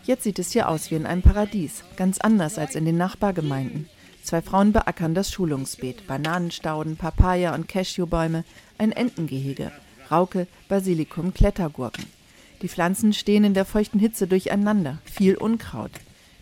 Jetzt 0.03 0.23
sieht 0.23 0.39
es 0.39 0.51
hier 0.51 0.69
aus 0.69 0.89
wie 0.91 0.95
in 0.95 1.05
einem 1.05 1.21
Paradies, 1.21 1.83
ganz 1.97 2.19
anders 2.19 2.57
als 2.57 2.75
in 2.75 2.85
den 2.85 2.95
Nachbargemeinden. 2.95 3.89
Zwei 4.23 4.41
Frauen 4.41 4.71
beackern 4.71 5.15
das 5.15 5.31
Schulungsbeet, 5.31 6.05
Bananenstauden, 6.05 6.95
Papaya 6.95 7.55
und 7.55 7.67
Cashewbäume, 7.67 8.43
ein 8.77 8.91
Entengehege, 8.91 9.71
Rauke, 10.11 10.47
Basilikum, 10.69 11.33
Klettergurken. 11.33 12.05
Die 12.61 12.67
Pflanzen 12.67 13.13
stehen 13.13 13.43
in 13.43 13.53
der 13.53 13.65
feuchten 13.65 13.99
Hitze 13.99 14.27
durcheinander, 14.27 14.97
viel 15.03 15.35
Unkraut. 15.35 15.91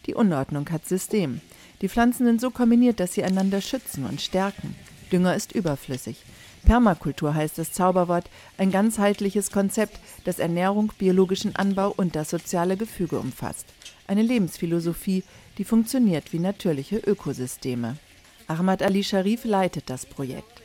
Die 0.06 0.14
Unordnung 0.14 0.70
hat 0.70 0.88
System. 0.88 1.42
Die 1.82 1.90
Pflanzen 1.90 2.26
sind 2.26 2.40
so 2.40 2.52
kombiniert, 2.52 3.00
dass 3.00 3.14
sie 3.14 3.24
einander 3.24 3.60
schützen 3.60 4.06
und 4.06 4.22
stärken. 4.22 4.76
Dünger 5.12 5.36
ist 5.36 5.52
überflüssig. 5.52 6.24
Permakultur 6.66 7.36
heißt 7.36 7.58
das 7.58 7.74
Zauberwort, 7.74 8.30
ein 8.58 8.72
ganzheitliches 8.72 9.52
Konzept, 9.52 10.00
das 10.24 10.40
Ernährung, 10.40 10.92
biologischen 10.98 11.56
Anbau 11.56 11.94
und 11.96 12.16
das 12.16 12.30
soziale 12.30 12.78
Gefüge 12.78 13.20
umfasst. 13.20 13.68
Eine 14.08 14.24
Lebensphilosophie, 14.24 15.24
die 15.58 15.64
funktioniert 15.64 16.34
wie 16.34 16.40
natürliche 16.40 16.98
Ökosysteme. 16.98 17.98
Ahmad 18.48 18.82
Ali 18.82 19.04
Sharif 19.04 19.44
leitet 19.44 19.90
das 19.90 20.06
Projekt. 20.06 20.62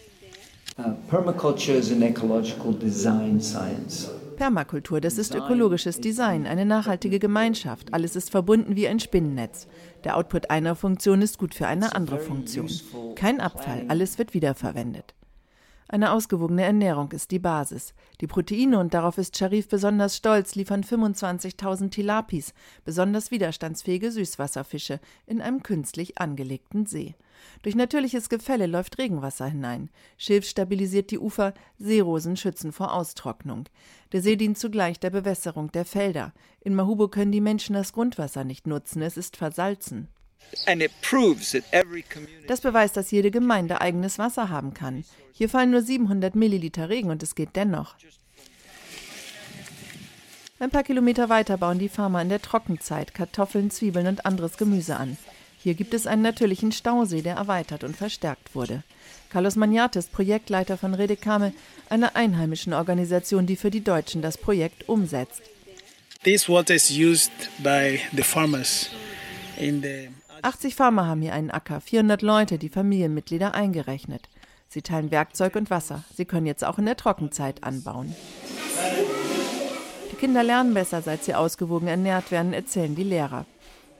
Uh, 0.78 0.95
permaculture 1.09 1.76
is 1.76 1.90
an 1.90 2.02
ecological 2.02 2.73
design 2.73 3.40
science. 3.40 4.09
Permakultur, 4.40 5.02
das 5.02 5.18
ist 5.18 5.35
ökologisches 5.35 6.00
Design, 6.00 6.47
eine 6.47 6.64
nachhaltige 6.64 7.18
Gemeinschaft. 7.18 7.92
Alles 7.92 8.16
ist 8.16 8.30
verbunden 8.30 8.75
wie 8.75 8.88
ein 8.88 8.99
Spinnennetz. 8.99 9.68
Der 10.02 10.16
Output 10.16 10.49
einer 10.49 10.75
Funktion 10.75 11.20
ist 11.20 11.37
gut 11.37 11.54
für 11.54 11.66
eine 11.66 11.94
andere 11.94 12.18
Funktion. 12.18 12.70
Kein 13.16 13.42
Abfall, 13.42 13.85
alles 13.88 14.18
wird 14.18 14.32
wiederverwendet. 14.32 15.14
Eine 15.92 16.12
ausgewogene 16.12 16.62
Ernährung 16.62 17.11
ist 17.11 17.32
die 17.32 17.40
Basis. 17.40 17.94
Die 18.20 18.28
Proteine, 18.28 18.78
und 18.78 18.94
darauf 18.94 19.18
ist 19.18 19.37
Sharif 19.37 19.68
besonders 19.68 20.16
stolz, 20.16 20.54
liefern 20.54 20.85
25.000 20.85 21.90
Tilapis, 21.90 22.54
besonders 22.85 23.32
widerstandsfähige 23.32 24.12
Süßwasserfische, 24.12 25.00
in 25.26 25.40
einem 25.40 25.64
künstlich 25.64 26.18
angelegten 26.18 26.87
See. 26.87 27.16
Durch 27.64 27.75
natürliches 27.75 28.28
Gefälle 28.28 28.66
läuft 28.66 28.99
Regenwasser 28.99 29.47
hinein. 29.47 29.90
Schilf 30.16 30.47
stabilisiert 30.47 31.11
die 31.11 31.18
Ufer, 31.18 31.54
Seerosen 31.80 32.37
schützen 32.37 32.70
vor 32.70 32.94
Austrocknung. 32.94 33.64
Der 34.12 34.23
See 34.23 34.37
dient 34.37 34.59
zugleich 34.59 35.00
der 35.00 35.11
Bewässerung 35.11 35.73
der 35.73 35.85
Felder. 35.85 36.32
In 36.61 36.76
Mahubo 36.76 37.09
können 37.09 37.32
die 37.32 37.40
Menschen 37.40 37.75
das 37.75 37.92
Grundwasser 37.92 38.44
nicht 38.44 38.68
nutzen, 38.68 39.02
es 39.02 39.16
ist 39.16 39.37
versalzen. 39.37 40.06
Das 42.47 42.61
beweist, 42.61 42.97
dass 42.97 43.11
jede 43.11 43.30
Gemeinde 43.30 43.80
eigenes 43.80 44.18
Wasser 44.18 44.49
haben 44.49 44.75
kann. 44.75 45.04
Hier 45.32 45.49
fallen 45.49 45.70
nur 45.70 45.82
700 45.82 46.35
Milliliter 46.35 46.88
Regen 46.88 47.11
und 47.11 47.23
es 47.23 47.35
geht 47.35 47.56
dennoch. 47.56 47.94
Ein 50.59 50.70
paar 50.70 50.82
Kilometer 50.82 51.30
weiter 51.30 51.56
bauen 51.56 51.78
die 51.78 51.88
Farmer 51.88 52.20
in 52.20 52.28
der 52.28 52.42
Trockenzeit 52.42 53.14
Kartoffeln, 53.14 53.70
Zwiebeln 53.70 54.06
und 54.06 54.26
anderes 54.26 54.59
Gemüse 54.59 54.97
an. 54.97 55.16
Hier 55.62 55.75
gibt 55.75 55.94
es 55.94 56.06
einen 56.06 56.23
natürlichen 56.23 56.73
Stausee, 56.73 57.23
der 57.23 57.37
erweitert 57.37 57.85
und 57.85 57.97
verstärkt 57.97 58.54
wurde. 58.54 58.82
Carlos 59.30 59.56
Magnates, 59.56 60.09
Projektleiter 60.09 60.76
von 60.76 60.92
Redekame, 60.92 61.54
einer 61.88 62.16
einheimischen 62.16 62.75
Organisation, 62.75 63.47
die 63.47 63.56
für 63.56 63.70
die 63.70 63.82
Deutschen 63.82 64.20
das 64.20 64.37
Projekt 64.37 64.88
umsetzt. 64.88 65.42
This 66.25 66.49
water 66.49 66.75
is 66.75 66.90
used 66.90 67.32
by 67.62 68.00
the 68.12 68.23
farmers 68.23 68.90
in 69.59 69.82
the 69.82 70.09
80 70.44 70.75
Farmer 70.75 71.06
haben 71.06 71.23
hier 71.23 71.35
einen 71.35 71.50
Acker, 71.50 71.80
400 71.80 72.23
Leute, 72.23 72.59
die 72.59 72.68
Familienmitglieder 72.68 73.54
eingerechnet. 73.54 74.28
Sie 74.68 74.82
teilen 74.82 75.11
Werkzeug 75.11 75.56
und 75.56 75.70
Wasser. 75.70 76.04
Sie 76.14 76.25
können 76.25 76.47
jetzt 76.47 76.64
auch 76.64 76.78
in 76.78 76.87
der 76.87 76.97
Trockenzeit 76.97 77.64
anbauen. 77.64 78.14
Die 80.12 80.16
Kinder 80.16 80.42
lernen 80.42 80.75
besser, 80.75 81.02
seit 81.02 81.25
sie 81.25 81.35
ausgewogen 81.35 81.88
ernährt 81.88 82.30
werden, 82.30 82.52
erzählen 82.52 82.94
die 82.94 83.04
Lehrer. 83.04 83.47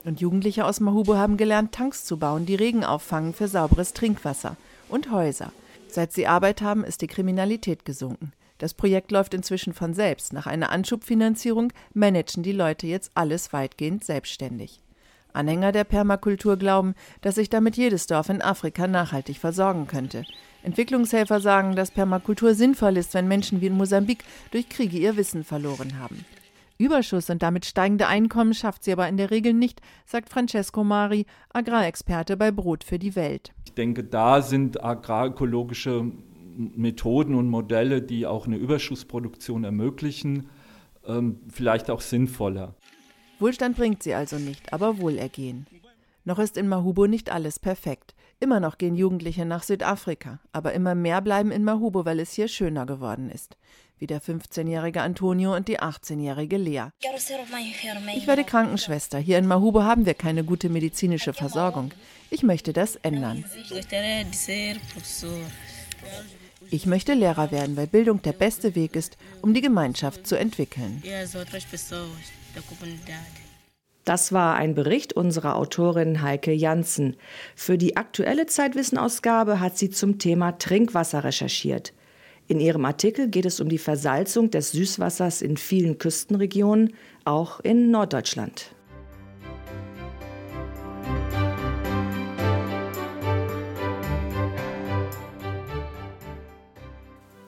Und 0.05 0.21
Jugendliche 0.21 0.65
aus 0.65 0.79
Mahubo 0.79 1.15
haben 1.15 1.37
gelernt, 1.37 1.73
Tanks 1.73 2.05
zu 2.05 2.17
bauen, 2.17 2.45
die 2.45 2.55
Regen 2.55 2.83
auffangen 2.83 3.33
für 3.33 3.47
sauberes 3.47 3.93
Trinkwasser. 3.93 4.55
Und 4.89 5.11
Häuser. 5.11 5.51
Seit 5.87 6.13
sie 6.13 6.27
Arbeit 6.27 6.61
haben, 6.61 6.83
ist 6.83 7.01
die 7.01 7.07
Kriminalität 7.07 7.85
gesunken. 7.85 8.31
Das 8.57 8.73
Projekt 8.73 9.11
läuft 9.11 9.33
inzwischen 9.33 9.73
von 9.73 9.93
selbst. 9.93 10.33
Nach 10.33 10.47
einer 10.47 10.71
Anschubfinanzierung 10.71 11.73
managen 11.93 12.43
die 12.43 12.51
Leute 12.51 12.87
jetzt 12.87 13.11
alles 13.15 13.51
weitgehend 13.53 14.05
selbstständig. 14.05 14.81
Anhänger 15.33 15.71
der 15.71 15.83
Permakultur 15.83 16.57
glauben, 16.57 16.95
dass 17.21 17.35
sich 17.35 17.49
damit 17.49 17.77
jedes 17.77 18.07
Dorf 18.07 18.29
in 18.29 18.41
Afrika 18.41 18.87
nachhaltig 18.87 19.37
versorgen 19.37 19.87
könnte. 19.87 20.25
Entwicklungshelfer 20.63 21.39
sagen, 21.39 21.75
dass 21.75 21.91
Permakultur 21.91 22.53
sinnvoll 22.53 22.97
ist, 22.97 23.13
wenn 23.13 23.27
Menschen 23.27 23.61
wie 23.61 23.67
in 23.67 23.77
Mosambik 23.77 24.23
durch 24.51 24.69
Kriege 24.69 24.97
ihr 24.97 25.17
Wissen 25.17 25.43
verloren 25.43 25.99
haben. 25.99 26.25
Überschuss 26.77 27.29
und 27.29 27.43
damit 27.43 27.65
steigende 27.65 28.07
Einkommen 28.07 28.53
schafft 28.53 28.83
sie 28.83 28.91
aber 28.91 29.07
in 29.07 29.17
der 29.17 29.29
Regel 29.29 29.53
nicht, 29.53 29.81
sagt 30.05 30.29
Francesco 30.29 30.83
Mari, 30.83 31.25
Agrarexperte 31.53 32.37
bei 32.37 32.51
Brot 32.51 32.83
für 32.83 32.97
die 32.97 33.15
Welt. 33.15 33.53
Ich 33.65 33.73
denke, 33.73 34.03
da 34.03 34.41
sind 34.41 34.83
agrarökologische 34.83 36.11
Methoden 36.57 37.35
und 37.35 37.49
Modelle, 37.49 38.01
die 38.01 38.25
auch 38.25 38.47
eine 38.47 38.57
Überschussproduktion 38.57 39.63
ermöglichen, 39.63 40.49
ähm, 41.05 41.39
vielleicht 41.49 41.89
auch 41.89 42.01
sinnvoller. 42.01 42.75
Wohlstand 43.41 43.75
bringt 43.75 44.03
sie 44.03 44.13
also 44.13 44.37
nicht, 44.37 44.71
aber 44.71 44.99
Wohlergehen. 44.99 45.65
Noch 46.25 46.37
ist 46.37 46.57
in 46.57 46.67
Mahubo 46.67 47.07
nicht 47.07 47.31
alles 47.31 47.57
perfekt. 47.57 48.13
Immer 48.39 48.59
noch 48.59 48.77
gehen 48.77 48.95
Jugendliche 48.95 49.45
nach 49.45 49.63
Südafrika, 49.63 50.39
aber 50.51 50.73
immer 50.73 50.93
mehr 50.93 51.21
bleiben 51.21 51.51
in 51.51 51.63
Mahubo, 51.63 52.05
weil 52.05 52.19
es 52.19 52.33
hier 52.33 52.47
schöner 52.47 52.85
geworden 52.85 53.31
ist. 53.31 53.57
Wie 53.97 54.05
der 54.05 54.21
15-jährige 54.21 55.01
Antonio 55.01 55.55
und 55.55 55.67
die 55.67 55.79
18-jährige 55.79 56.57
Lea. 56.57 56.85
Ich 58.15 58.27
werde 58.27 58.43
Krankenschwester. 58.43 59.17
Hier 59.17 59.39
in 59.39 59.47
Mahubo 59.47 59.81
haben 59.83 60.05
wir 60.05 60.13
keine 60.13 60.43
gute 60.43 60.69
medizinische 60.69 61.33
Versorgung. 61.33 61.91
Ich 62.29 62.43
möchte 62.43 62.73
das 62.73 62.95
ändern. 62.97 63.43
Ich 66.69 66.85
möchte 66.85 67.13
Lehrer 67.15 67.51
werden, 67.51 67.75
weil 67.75 67.87
Bildung 67.87 68.21
der 68.21 68.33
beste 68.33 68.75
Weg 68.75 68.95
ist, 68.95 69.17
um 69.41 69.55
die 69.55 69.61
Gemeinschaft 69.61 70.27
zu 70.27 70.37
entwickeln. 70.37 71.01
Das 74.03 74.33
war 74.33 74.55
ein 74.55 74.73
Bericht 74.73 75.13
unserer 75.13 75.55
Autorin 75.55 76.21
Heike 76.21 76.51
Janssen. 76.51 77.15
Für 77.55 77.77
die 77.77 77.97
aktuelle 77.97 78.47
Zeitwissenausgabe 78.47 79.59
hat 79.59 79.77
sie 79.77 79.89
zum 79.89 80.17
Thema 80.17 80.53
Trinkwasser 80.53 81.23
recherchiert. 81.23 81.93
In 82.47 82.59
ihrem 82.59 82.83
Artikel 82.83 83.29
geht 83.29 83.45
es 83.45 83.59
um 83.61 83.69
die 83.69 83.77
Versalzung 83.77 84.49
des 84.49 84.71
Süßwassers 84.71 85.41
in 85.41 85.55
vielen 85.55 85.99
Küstenregionen, 85.99 86.93
auch 87.23 87.59
in 87.61 87.91
Norddeutschland. 87.91 88.75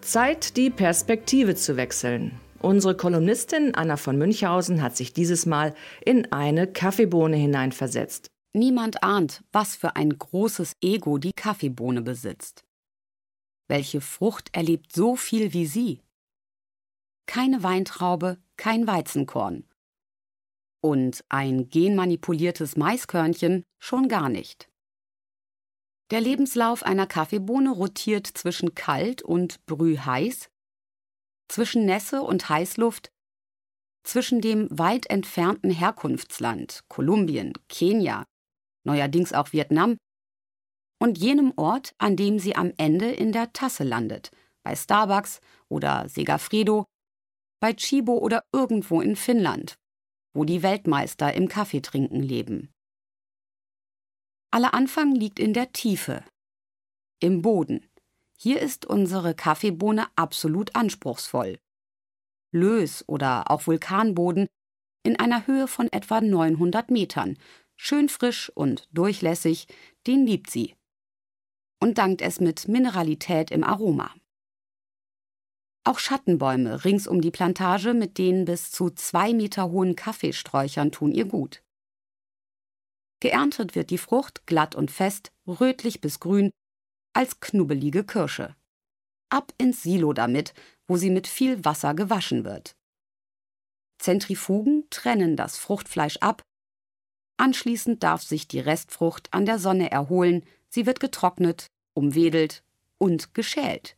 Zeit, 0.01 0.57
die 0.57 0.69
Perspektive 0.69 1.55
zu 1.55 1.75
wechseln. 1.75 2.39
Unsere 2.63 2.95
Kolumnistin 2.95 3.75
Anna 3.75 3.97
von 3.97 4.17
Münchhausen 4.17 4.81
hat 4.81 4.95
sich 4.95 5.11
dieses 5.11 5.45
Mal 5.45 5.75
in 6.05 6.31
eine 6.31 6.65
Kaffeebohne 6.65 7.35
hineinversetzt. 7.35 8.31
Niemand 8.53 9.03
ahnt, 9.03 9.43
was 9.51 9.75
für 9.75 9.97
ein 9.97 10.17
großes 10.17 10.77
Ego 10.81 11.17
die 11.17 11.33
Kaffeebohne 11.33 12.01
besitzt. 12.01 12.63
Welche 13.67 13.99
Frucht 13.99 14.49
erlebt 14.55 14.93
so 14.93 15.17
viel 15.17 15.51
wie 15.51 15.65
sie? 15.65 15.99
Keine 17.25 17.63
Weintraube, 17.63 18.37
kein 18.55 18.87
Weizenkorn. 18.87 19.65
Und 20.81 21.25
ein 21.27 21.67
genmanipuliertes 21.67 22.77
Maiskörnchen 22.77 23.63
schon 23.77 24.07
gar 24.07 24.29
nicht. 24.29 24.69
Der 26.11 26.21
Lebenslauf 26.21 26.83
einer 26.83 27.07
Kaffeebohne 27.07 27.71
rotiert 27.71 28.25
zwischen 28.25 28.73
kalt 28.73 29.21
und 29.21 29.65
brühheiß, 29.65 30.49
zwischen 31.53 31.85
Nässe 31.85 32.23
und 32.23 32.49
Heißluft, 32.49 33.11
zwischen 34.03 34.41
dem 34.41 34.67
weit 34.71 35.07
entfernten 35.11 35.69
Herkunftsland 35.69 36.83
Kolumbien, 36.87 37.53
Kenia, 37.69 38.25
neuerdings 38.83 39.33
auch 39.33 39.53
Vietnam, 39.53 39.97
und 40.99 41.19
jenem 41.19 41.53
Ort, 41.55 41.93
an 41.99 42.15
dem 42.15 42.39
sie 42.39 42.55
am 42.55 42.73
Ende 42.77 43.11
in 43.11 43.31
der 43.31 43.53
Tasse 43.53 43.83
landet, 43.83 44.31
bei 44.63 44.75
Starbucks 44.75 45.41
oder 45.69 46.09
Segafredo, 46.09 46.85
bei 47.59 47.73
Chibo 47.73 48.17
oder 48.17 48.43
irgendwo 48.51 49.01
in 49.01 49.15
Finnland, 49.15 49.75
wo 50.33 50.45
die 50.45 50.63
Weltmeister 50.63 51.35
im 51.35 51.47
Kaffeetrinken 51.49 52.23
leben. 52.23 52.73
Aller 54.49 54.73
Anfang 54.73 55.13
liegt 55.13 55.39
in 55.39 55.53
der 55.53 55.71
Tiefe, 55.71 56.25
im 57.19 57.43
Boden, 57.43 57.87
hier 58.37 58.61
ist 58.61 58.85
unsere 58.85 59.33
Kaffeebohne 59.33 60.07
absolut 60.15 60.75
anspruchsvoll. 60.75 61.59
Lös 62.51 63.03
oder 63.07 63.49
auch 63.49 63.67
Vulkanboden 63.67 64.47
in 65.03 65.19
einer 65.19 65.47
Höhe 65.47 65.67
von 65.67 65.91
etwa 65.91 66.21
900 66.21 66.91
Metern, 66.91 67.37
schön 67.75 68.09
frisch 68.09 68.49
und 68.55 68.87
durchlässig, 68.91 69.67
den 70.07 70.25
liebt 70.25 70.49
sie. 70.49 70.75
Und 71.79 71.97
dankt 71.97 72.21
es 72.21 72.39
mit 72.39 72.67
Mineralität 72.67 73.51
im 73.51 73.63
Aroma. 73.63 74.13
Auch 75.85 75.99
Schattenbäume 75.99 76.85
rings 76.85 77.07
um 77.07 77.19
die 77.19 77.31
Plantage 77.31 77.93
mit 77.93 78.17
den 78.17 78.45
bis 78.45 78.71
zu 78.71 78.89
zwei 78.89 79.33
Meter 79.33 79.69
hohen 79.69 79.97
Kaffeesträuchern 79.97 80.93
tun 80.93 81.11
ihr 81.11 81.25
gut. 81.25 81.61
Geerntet 83.19 83.75
wird 83.75 83.89
die 83.89 83.97
Frucht 83.97 84.45
glatt 84.47 84.75
und 84.75 84.91
fest, 84.91 85.33
rötlich 85.45 85.99
bis 85.99 86.21
grün, 86.21 86.51
als 87.13 87.39
knubbelige 87.39 88.03
Kirsche. 88.03 88.55
Ab 89.29 89.53
ins 89.57 89.83
Silo 89.83 90.13
damit, 90.13 90.53
wo 90.87 90.97
sie 90.97 91.09
mit 91.09 91.27
viel 91.27 91.63
Wasser 91.63 91.93
gewaschen 91.93 92.43
wird. 92.43 92.75
Zentrifugen 93.99 94.89
trennen 94.89 95.35
das 95.35 95.57
Fruchtfleisch 95.57 96.17
ab. 96.17 96.43
Anschließend 97.37 98.03
darf 98.03 98.21
sich 98.21 98.47
die 98.47 98.59
Restfrucht 98.59 99.33
an 99.33 99.45
der 99.45 99.59
Sonne 99.59 99.91
erholen, 99.91 100.43
sie 100.69 100.85
wird 100.85 100.99
getrocknet, 100.99 101.67
umwedelt 101.93 102.63
und 102.97 103.33
geschält. 103.33 103.95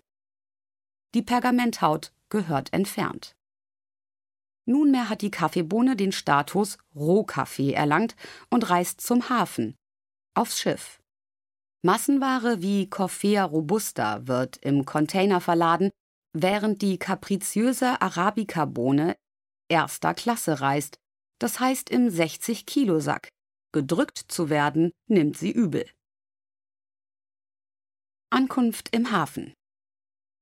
Die 1.15 1.21
Pergamenthaut 1.21 2.13
gehört 2.30 2.71
entfernt. 2.73 3.36
Nunmehr 4.65 5.10
hat 5.10 5.21
die 5.21 5.32
Kaffeebohne 5.32 5.95
den 5.95 6.12
Status 6.12 6.78
Rohkaffee 6.95 7.73
erlangt 7.73 8.15
und 8.49 8.69
reist 8.69 9.01
zum 9.01 9.30
Hafen, 9.30 9.75
aufs 10.34 10.60
Schiff. 10.60 10.99
Massenware 11.86 12.63
wie 12.63 12.89
Coffea 12.89 13.43
robusta 13.43 14.28
wird 14.28 14.58
im 14.58 14.86
Container 14.86 15.39
verladen, 15.39 15.91
während 16.34 16.82
die 16.82 16.98
kapriziöse 16.98 18.02
Arabica-Bohne 18.02 19.15
erster 19.69 20.15
Klasse 20.15 20.62
reist, 20.62 20.98
das 21.38 21.60
heißt 21.60 21.91
im 21.91 22.08
60-Kilo-Sack. 22.08 23.30
Gedrückt 23.71 24.17
zu 24.17 24.50
werden, 24.50 24.93
nimmt 25.08 25.38
sie 25.38 25.52
übel. 25.52 25.86
Ankunft 28.32 28.89
im 28.91 29.12
Hafen. 29.12 29.54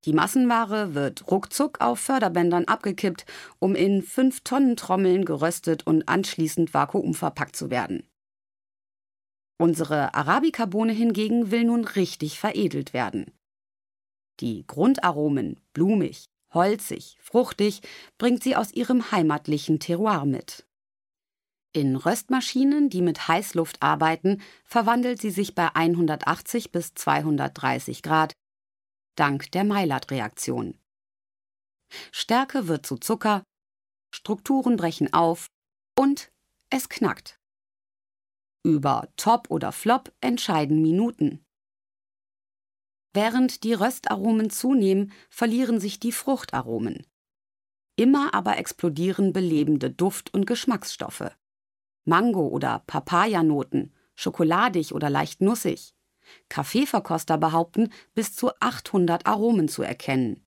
Die 0.06 0.14
Massenware 0.14 0.94
wird 0.94 1.30
ruckzuck 1.30 1.82
auf 1.82 2.00
Förderbändern 2.00 2.64
abgekippt, 2.64 3.26
um 3.58 3.74
in 3.74 4.02
5-Tonnen-Trommeln 4.02 5.26
geröstet 5.26 5.86
und 5.86 6.08
anschließend 6.08 6.72
vakuumverpackt 6.72 7.54
zu 7.54 7.68
werden. 7.68 8.08
Unsere 9.58 10.14
Arabica-Bohne 10.14 10.92
hingegen 10.92 11.50
will 11.50 11.64
nun 11.64 11.84
richtig 11.84 12.38
veredelt 12.38 12.92
werden. 12.92 13.32
Die 14.40 14.66
Grundaromen, 14.66 15.60
blumig, 15.72 16.24
holzig, 16.52 17.16
fruchtig, 17.20 17.82
bringt 18.18 18.42
sie 18.42 18.56
aus 18.56 18.72
ihrem 18.72 19.12
heimatlichen 19.12 19.78
Terroir 19.78 20.24
mit. 20.24 20.66
In 21.72 21.96
Röstmaschinen, 21.96 22.88
die 22.88 23.02
mit 23.02 23.26
Heißluft 23.26 23.82
arbeiten, 23.82 24.40
verwandelt 24.64 25.20
sie 25.20 25.30
sich 25.30 25.54
bei 25.54 25.74
180 25.74 26.70
bis 26.70 26.94
230 26.94 28.02
Grad, 28.02 28.32
dank 29.16 29.50
der 29.52 29.64
Maillard-Reaktion. 29.64 30.78
Stärke 32.12 32.68
wird 32.68 32.86
zu 32.86 32.96
Zucker, 32.96 33.42
Strukturen 34.14 34.76
brechen 34.76 35.12
auf 35.12 35.48
und 35.98 36.30
es 36.70 36.88
knackt. 36.88 37.38
Über 38.66 39.08
Top 39.18 39.50
oder 39.50 39.72
Flop 39.72 40.10
entscheiden 40.22 40.80
Minuten. 40.80 41.44
Während 43.12 43.62
die 43.62 43.74
Röstaromen 43.74 44.48
zunehmen, 44.48 45.12
verlieren 45.28 45.80
sich 45.80 46.00
die 46.00 46.12
Fruchtaromen. 46.12 47.06
Immer 47.96 48.32
aber 48.32 48.56
explodieren 48.56 49.34
belebende 49.34 49.90
Duft- 49.90 50.32
und 50.32 50.46
Geschmacksstoffe. 50.46 51.36
Mango- 52.06 52.48
oder 52.48 52.82
Papayanoten, 52.86 53.92
schokoladig 54.14 54.94
oder 54.94 55.10
leicht 55.10 55.42
nussig. 55.42 55.94
Kaffeeverkoster 56.48 57.36
behaupten, 57.36 57.92
bis 58.14 58.34
zu 58.34 58.50
800 58.60 59.26
Aromen 59.26 59.68
zu 59.68 59.82
erkennen. 59.82 60.42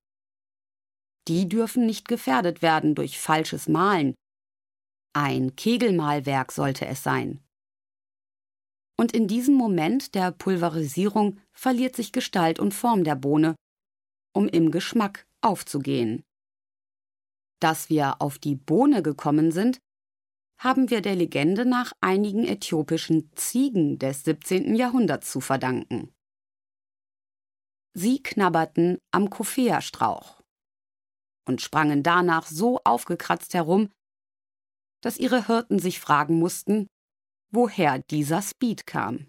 Die 1.27 1.47
dürfen 1.47 1.85
nicht 1.85 2.07
gefährdet 2.07 2.63
werden 2.63 2.95
durch 2.95 3.19
falsches 3.19 3.67
Mahlen. 3.69 4.15
Ein 5.13 5.55
Kegelmahlwerk 5.55 6.51
sollte 6.51 6.87
es 6.87 7.03
sein 7.03 7.43
und 8.99 9.13
in 9.13 9.27
diesem 9.27 9.53
Moment 9.53 10.15
der 10.15 10.31
Pulverisierung 10.31 11.39
verliert 11.53 11.95
sich 11.95 12.11
Gestalt 12.11 12.59
und 12.59 12.73
Form 12.73 13.03
der 13.03 13.15
Bohne, 13.15 13.55
um 14.33 14.47
im 14.47 14.71
Geschmack 14.71 15.27
aufzugehen. 15.41 16.23
Dass 17.59 17.89
wir 17.89 18.21
auf 18.21 18.39
die 18.39 18.55
Bohne 18.55 19.01
gekommen 19.01 19.51
sind, 19.51 19.79
haben 20.59 20.89
wir 20.89 21.01
der 21.01 21.15
Legende 21.15 21.65
nach 21.65 21.93
einigen 22.01 22.45
äthiopischen 22.45 23.31
Ziegen 23.35 23.99
des 23.99 24.23
17. 24.23 24.75
Jahrhunderts 24.75 25.31
zu 25.31 25.39
verdanken. 25.39 26.11
Sie 27.93 28.21
knabberten 28.21 28.99
am 29.11 29.29
Koffeastrauch 29.29 30.41
und 31.47 31.61
sprangen 31.61 32.03
danach 32.03 32.47
so 32.47 32.79
aufgekratzt 32.83 33.53
herum, 33.53 33.89
dass 35.01 35.17
ihre 35.17 35.47
Hirten 35.47 35.79
sich 35.79 35.99
fragen 35.99 36.39
mussten, 36.39 36.87
woher 37.51 37.99
dieser 37.99 38.41
Speed 38.41 38.87
kam. 38.87 39.25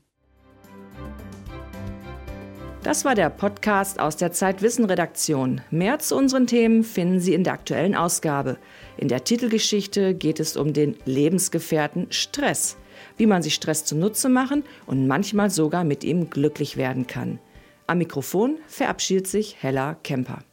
Das 2.83 3.04
war 3.04 3.14
der 3.14 3.28
Podcast 3.28 3.98
aus 3.98 4.16
der 4.16 4.33
Zeitwissen-Redaktion. 4.33 5.61
Mehr 5.70 5.98
zu 5.98 6.16
unseren 6.16 6.46
Themen 6.46 6.85
finden 6.85 7.20
Sie 7.20 7.35
in 7.35 7.44
der 7.44 7.52
aktuellen 7.52 7.94
Ausgabe. 7.94 8.57
In 8.96 9.09
der 9.09 9.24
Titelgeschichte 9.24 10.14
geht 10.14 10.40
es 10.40 10.57
um 10.57 10.72
den 10.72 10.96
Lebensgefährten 11.04 12.07
Stress, 12.11 12.76
wie 13.16 13.26
man 13.26 13.42
sich 13.42 13.54
Stress 13.54 13.85
zunutze 13.85 14.28
machen 14.28 14.62
und 14.87 15.07
manchmal 15.07 15.50
sogar 15.50 15.85
mit 15.85 16.04
ihm 16.04 16.31
glücklich 16.31 16.76
werden 16.76 17.07
kann. 17.07 17.40
Am 17.88 17.98
Mikrofon 17.98 18.59
verabschiedet 18.68 19.26
sich 19.26 19.57
Hella 19.61 19.94
Kemper. 19.94 20.44